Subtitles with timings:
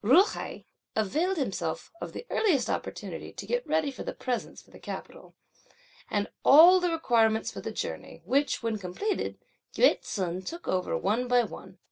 [0.03, 4.79] Ju hai availed himself of the earliest opportunity to get ready the presents (for the
[4.79, 5.35] capital)
[6.09, 9.37] and all the requirements for the journey, which (when completed,)
[9.75, 11.77] Yü ts'un took over one by one.